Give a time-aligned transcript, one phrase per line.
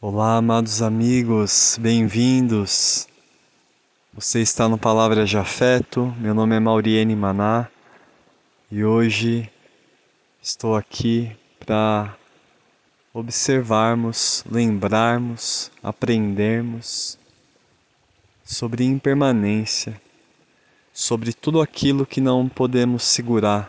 [0.00, 3.08] Olá, amados amigos, bem-vindos.
[4.14, 6.14] Você está no Palavras de Afeto.
[6.18, 7.68] Meu nome é Mauriene Maná
[8.70, 9.50] e hoje
[10.40, 12.16] estou aqui para
[13.12, 17.18] observarmos, lembrarmos, aprendermos
[18.44, 20.00] sobre impermanência,
[20.92, 23.68] sobre tudo aquilo que não podemos segurar,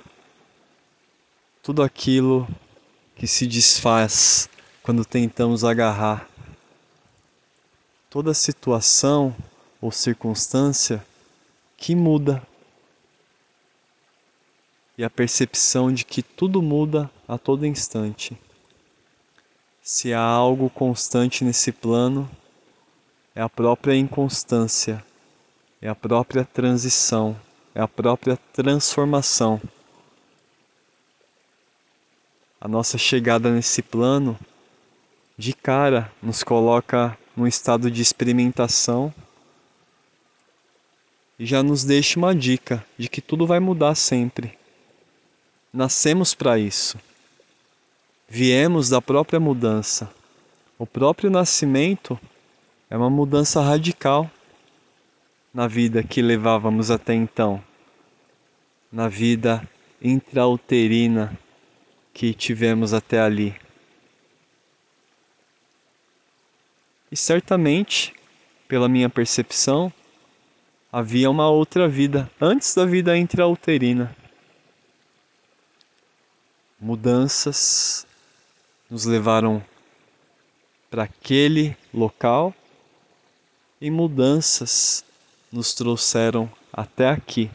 [1.64, 2.48] tudo aquilo
[3.16, 4.48] que se desfaz
[4.90, 6.28] quando tentamos agarrar
[8.10, 9.36] toda situação
[9.80, 11.06] ou circunstância
[11.78, 12.42] que muda
[14.98, 18.36] e a percepção de que tudo muda a todo instante.
[19.80, 22.28] Se há algo constante nesse plano,
[23.36, 25.06] é a própria inconstância,
[25.80, 27.40] é a própria transição,
[27.76, 29.62] é a própria transformação.
[32.60, 34.36] A nossa chegada nesse plano
[35.40, 39.14] de cara nos coloca num estado de experimentação
[41.40, 44.58] e já nos deixa uma dica de que tudo vai mudar sempre.
[45.72, 47.00] Nascemos para isso.
[48.28, 50.12] Viemos da própria mudança.
[50.78, 52.20] O próprio nascimento
[52.90, 54.30] é uma mudança radical
[55.54, 57.64] na vida que levávamos até então,
[58.92, 59.66] na vida
[60.02, 61.32] intrauterina
[62.14, 63.56] que tivemos até ali.
[67.12, 68.14] E certamente,
[68.68, 69.92] pela minha percepção,
[70.92, 74.16] havia uma outra vida antes da vida intrauterina.
[76.80, 78.06] Mudanças
[78.90, 79.64] nos levaram
[80.90, 82.54] para aquele local
[83.82, 85.04] e mudanças
[85.52, 87.50] nos trouxeram até aqui,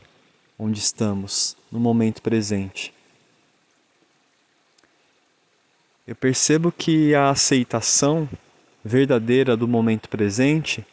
[0.58, 2.92] onde estamos, no momento presente.
[6.06, 8.28] Eu percebo que a aceitação
[8.84, 10.86] verdadeira do momento presente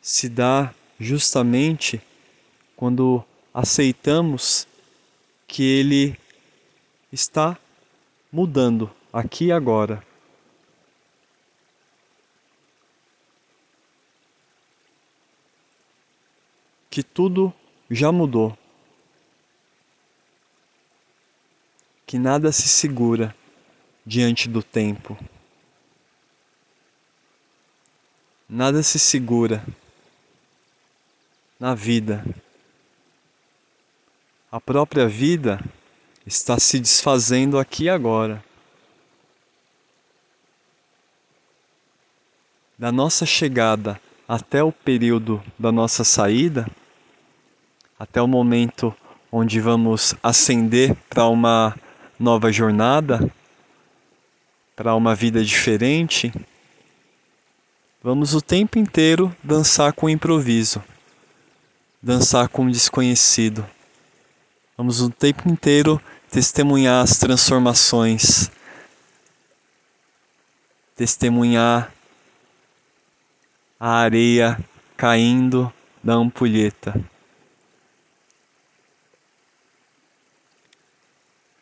[0.00, 2.00] se dá justamente
[2.76, 4.68] quando aceitamos
[5.46, 6.16] que ele
[7.12, 7.58] está
[8.30, 10.06] mudando aqui e agora.
[16.88, 17.52] Que tudo
[17.90, 18.56] já mudou.
[22.06, 23.34] Que nada se segura
[24.06, 25.18] diante do tempo.
[28.48, 29.62] Nada se segura
[31.60, 32.24] na vida.
[34.50, 35.60] A própria vida
[36.26, 38.42] está se desfazendo aqui e agora.
[42.78, 46.66] Da nossa chegada até o período da nossa saída,
[47.98, 48.96] até o momento
[49.30, 51.76] onde vamos ascender para uma
[52.18, 53.30] nova jornada,
[54.74, 56.32] para uma vida diferente,
[58.00, 60.80] Vamos o tempo inteiro dançar com o improviso,
[62.00, 63.68] dançar com o desconhecido.
[64.76, 66.00] Vamos o tempo inteiro
[66.30, 68.52] testemunhar as transformações,
[70.94, 71.92] testemunhar
[73.80, 74.56] a areia
[74.96, 75.72] caindo
[76.02, 76.94] da ampulheta.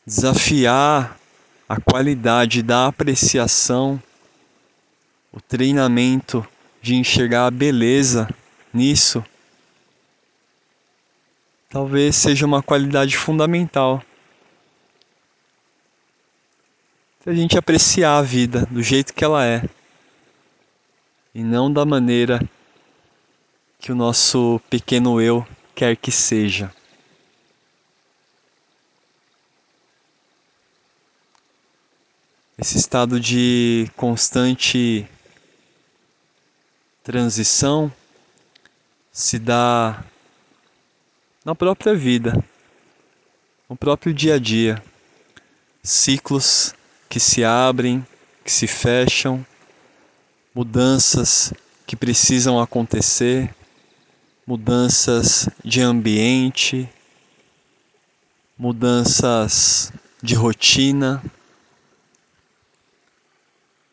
[0.04, 1.18] Desafiar
[1.66, 4.00] a qualidade da apreciação
[5.36, 6.48] o treinamento
[6.80, 8.26] de enxergar a beleza
[8.72, 9.22] nisso
[11.68, 14.02] talvez seja uma qualidade fundamental.
[17.20, 19.68] Se a gente apreciar a vida do jeito que ela é
[21.34, 22.40] e não da maneira
[23.78, 26.72] que o nosso pequeno eu quer que seja.
[32.56, 35.06] Esse estado de constante
[37.06, 37.92] transição
[39.12, 40.02] se dá
[41.44, 42.44] na própria vida,
[43.70, 44.82] no próprio dia a dia.
[45.84, 46.74] Ciclos
[47.08, 48.04] que se abrem,
[48.44, 49.46] que se fecham,
[50.52, 51.54] mudanças
[51.86, 53.54] que precisam acontecer,
[54.44, 56.88] mudanças de ambiente,
[58.58, 61.22] mudanças de rotina,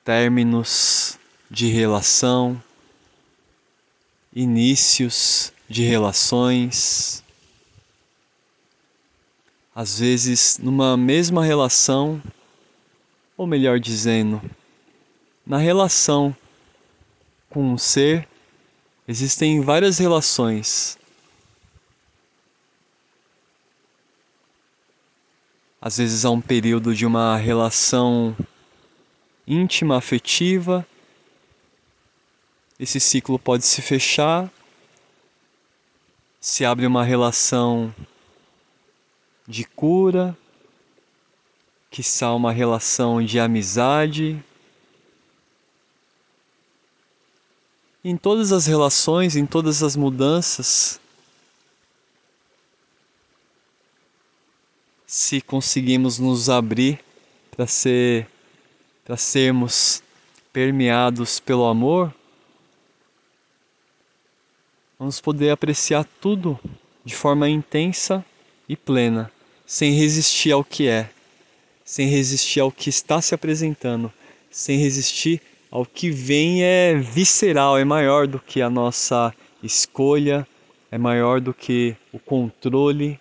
[0.03, 1.19] términos
[1.51, 2.59] de relação
[4.35, 7.23] inícios de relações,
[9.75, 12.21] às vezes numa mesma relação,
[13.37, 14.41] ou melhor dizendo,
[15.45, 16.35] na relação
[17.49, 18.27] com um ser,
[19.07, 20.97] existem várias relações.
[25.81, 28.35] Às vezes há um período de uma relação
[29.45, 30.87] íntima, afetiva,
[32.83, 34.51] esse ciclo pode se fechar,
[36.41, 37.95] se abre uma relação
[39.47, 40.37] de cura,
[41.89, 44.43] quiçá uma relação de amizade.
[48.03, 50.99] Em todas as relações, em todas as mudanças,
[55.07, 56.99] se conseguimos nos abrir
[57.49, 58.27] para ser
[59.05, 60.03] para sermos
[60.51, 62.13] permeados pelo amor,
[64.97, 66.59] vamos poder apreciar tudo
[67.03, 68.23] de forma intensa
[68.67, 69.31] e plena,
[69.65, 71.09] sem resistir ao que é,
[71.83, 74.11] sem resistir ao que está se apresentando,
[74.49, 80.47] sem resistir ao que vem é visceral, é maior do que a nossa escolha,
[80.91, 83.19] é maior do que o controle.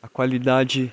[0.00, 0.92] A qualidade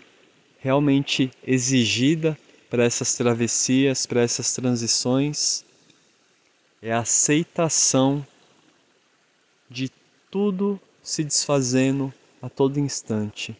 [0.59, 2.37] realmente exigida
[2.69, 5.63] para essas travessias, para essas transições,
[6.81, 8.25] é a aceitação
[9.69, 9.91] de
[10.29, 13.55] tudo se desfazendo a todo instante.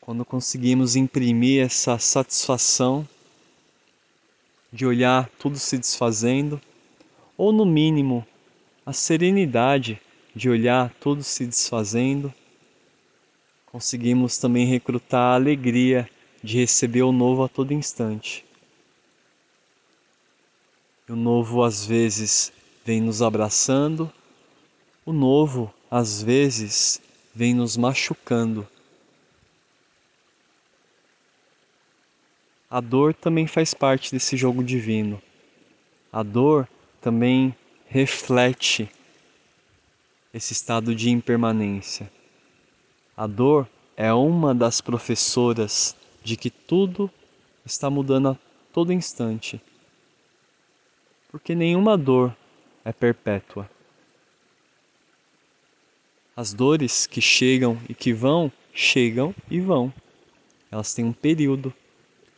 [0.00, 3.06] Quando conseguimos imprimir essa satisfação
[4.72, 6.60] de olhar tudo se desfazendo,
[7.36, 8.26] ou no mínimo
[8.84, 10.00] a serenidade
[10.34, 12.32] de olhar tudo se desfazendo,
[13.66, 16.08] conseguimos também recrutar a alegria
[16.42, 18.44] de receber o novo a todo instante.
[21.10, 22.52] O novo às vezes
[22.84, 24.12] vem nos abraçando,
[25.04, 27.02] o novo às vezes
[27.34, 28.64] vem nos machucando.
[32.70, 35.20] A dor também faz parte desse jogo divino.
[36.12, 36.68] A dor
[37.00, 37.56] também
[37.88, 38.88] reflete
[40.32, 42.08] esse estado de impermanência.
[43.16, 47.10] A dor é uma das professoras de que tudo
[47.66, 48.36] está mudando a
[48.72, 49.60] todo instante.
[51.30, 52.36] Porque nenhuma dor
[52.84, 53.70] é perpétua.
[56.36, 59.92] As dores que chegam e que vão, chegam e vão.
[60.70, 61.72] Elas têm um período,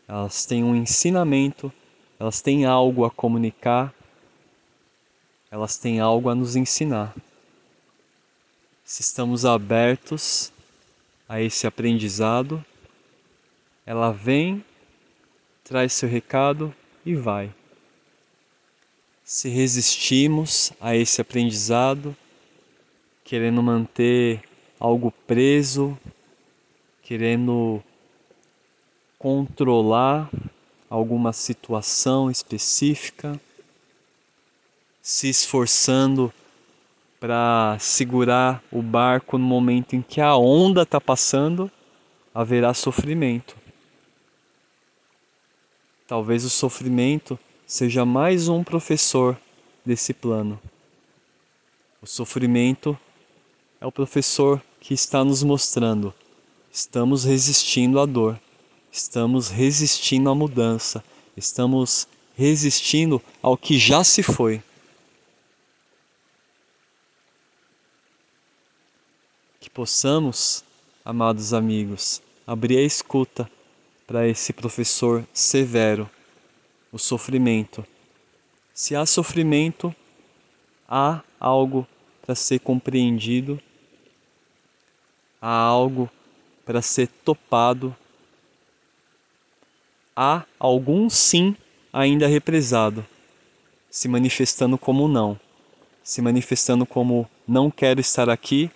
[0.07, 1.73] elas têm um ensinamento,
[2.19, 3.95] elas têm algo a comunicar,
[5.51, 7.15] elas têm algo a nos ensinar.
[8.85, 10.53] Se estamos abertos
[11.29, 12.63] a esse aprendizado,
[13.87, 14.63] ela vem,
[15.65, 16.75] traz seu recado
[17.07, 17.51] e vai.
[19.33, 22.15] Se resistimos a esse aprendizado,
[23.25, 24.43] querendo manter
[24.79, 25.99] algo preso,
[27.01, 27.83] querendo
[29.19, 30.31] controlar
[30.91, 33.41] alguma situação específica,
[35.01, 36.31] se esforçando
[37.19, 41.73] para segurar o barco no momento em que a onda está passando,
[42.35, 43.57] haverá sofrimento.
[46.07, 47.39] Talvez o sofrimento
[47.73, 49.35] seja mais um professor
[49.83, 50.61] desse plano.
[52.03, 52.99] O sofrimento
[53.81, 56.13] é o professor que está nos mostrando:
[56.71, 58.39] estamos resistindo à dor,
[58.91, 61.03] estamos resistindo à mudança,
[61.35, 64.63] estamos resistindo ao que já se foi.
[69.59, 70.63] que possamos,
[71.03, 73.51] amados amigos, abrir a escuta
[74.07, 76.11] para esse professor severo,
[76.93, 77.85] o sofrimento.
[78.73, 79.95] Se há sofrimento,
[80.89, 81.87] há algo
[82.21, 83.61] para ser compreendido,
[85.41, 86.09] há algo
[86.65, 87.97] para ser topado,
[90.15, 91.57] há algum sim
[91.93, 93.05] ainda represado,
[93.91, 95.41] se manifestando como não,
[96.05, 98.71] se manifestando como não quero estar aqui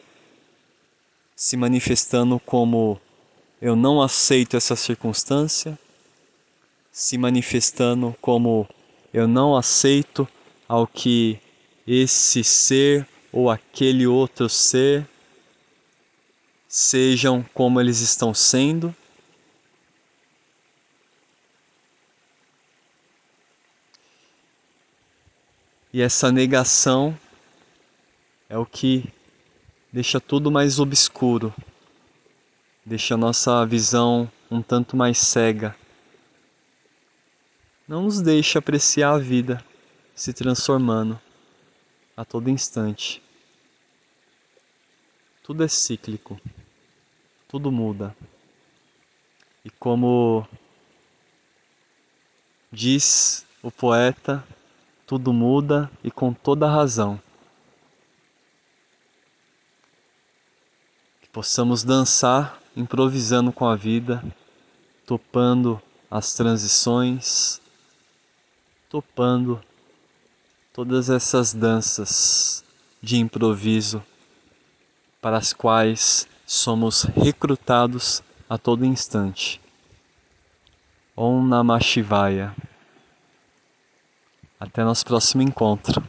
[1.36, 2.98] se manifestando como
[3.60, 5.78] eu não aceito essa circunstância,
[6.96, 8.66] se manifestando como
[9.12, 10.26] eu não aceito
[10.66, 11.38] ao que
[11.86, 15.06] esse ser ou aquele outro ser
[16.66, 18.96] sejam como eles estão sendo.
[25.92, 27.14] E essa negação
[28.48, 29.04] é o que
[29.92, 31.54] deixa tudo mais obscuro,
[32.86, 35.76] deixa a nossa visão um tanto mais cega.
[37.86, 39.64] Não nos deixa apreciar a vida
[40.14, 41.20] se transformando
[42.16, 43.22] a todo instante.
[45.42, 46.40] Tudo é cíclico,
[47.46, 48.16] tudo muda.
[49.64, 50.46] E como
[52.72, 54.44] diz o poeta,
[55.06, 57.20] tudo muda e com toda razão.
[61.36, 64.24] possamos dançar improvisando com a vida,
[65.04, 65.78] topando
[66.10, 67.60] as transições,
[68.88, 69.60] topando
[70.72, 72.64] todas essas danças
[73.02, 74.02] de improviso
[75.20, 79.60] para as quais somos recrutados a todo instante.
[81.16, 82.54] Om Namah Shivaya.
[84.60, 86.02] Até nosso próximo encontro.